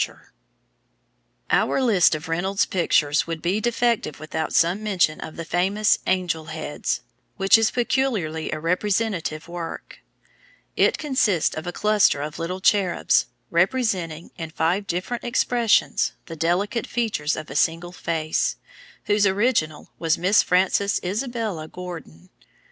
[0.01, 0.31] [Illustration:
[1.51, 1.51] ANGEL HEADS.
[1.51, 5.99] REYNOLDS.] Our list of Reynolds's pictures would be defective without some mention of the famous
[6.07, 7.01] Angel Heads,
[7.37, 9.99] which is peculiarly a representative work.
[10.75, 16.87] It consists of a cluster of little cherubs, representing, in five different expressions, the delicate
[16.87, 18.55] features of a single face,
[19.05, 22.31] whose original was Miss Frances Isabella Gordon.